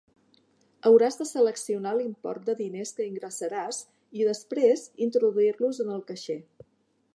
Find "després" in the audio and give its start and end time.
4.31-4.89